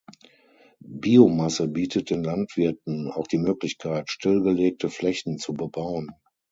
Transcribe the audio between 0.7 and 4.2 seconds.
Biomasse bietet den Landwirten auch die Möglichkeit,